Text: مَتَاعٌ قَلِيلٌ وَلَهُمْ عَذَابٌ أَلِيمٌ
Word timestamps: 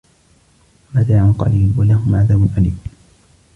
مَتَاعٌ 0.95 1.31
قَلِيلٌ 1.39 1.73
وَلَهُمْ 1.79 2.15
عَذَابٌ 2.15 2.47
أَلِيمٌ 2.57 2.79